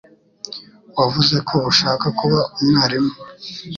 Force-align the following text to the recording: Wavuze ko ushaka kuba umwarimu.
Wavuze 0.97 1.35
ko 1.49 1.55
ushaka 1.71 2.07
kuba 2.19 2.39
umwarimu. 2.59 3.13